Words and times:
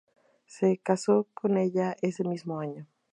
Se 0.47 0.79
casó 0.79 1.27
con 1.35 1.57
ella 1.59 1.95
ese 2.01 2.23
mismo 2.23 2.59
año. 2.59 2.87